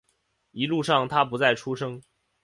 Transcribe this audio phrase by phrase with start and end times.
[0.49, 2.01] 一路上他不再出声